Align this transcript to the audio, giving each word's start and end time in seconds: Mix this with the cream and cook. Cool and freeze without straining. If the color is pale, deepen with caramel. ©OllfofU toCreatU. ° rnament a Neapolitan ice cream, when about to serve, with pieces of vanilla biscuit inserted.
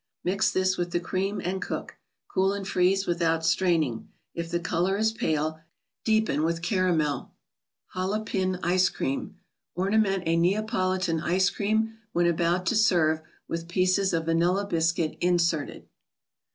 Mix 0.23 0.49
this 0.49 0.77
with 0.79 0.89
the 0.89 0.99
cream 0.99 1.39
and 1.43 1.61
cook. 1.61 1.97
Cool 2.27 2.53
and 2.53 2.67
freeze 2.67 3.05
without 3.05 3.45
straining. 3.45 4.09
If 4.33 4.49
the 4.49 4.59
color 4.59 4.97
is 4.97 5.11
pale, 5.11 5.59
deepen 6.03 6.41
with 6.41 6.63
caramel. 6.63 7.35
©OllfofU 7.95 8.59
toCreatU. 8.61 8.95
° 9.35 9.35
rnament 9.77 10.23
a 10.25 10.35
Neapolitan 10.37 11.19
ice 11.19 11.51
cream, 11.51 11.99
when 12.13 12.25
about 12.25 12.65
to 12.65 12.75
serve, 12.75 13.21
with 13.47 13.67
pieces 13.69 14.11
of 14.11 14.25
vanilla 14.25 14.65
biscuit 14.65 15.19
inserted. 15.21 15.87